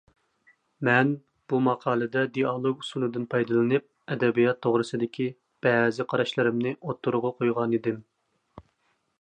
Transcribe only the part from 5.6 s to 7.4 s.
بەزى قاراشلىرىمنى ئوتتۇرىغا